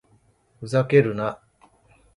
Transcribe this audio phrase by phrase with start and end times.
[0.59, 1.39] ふざけるな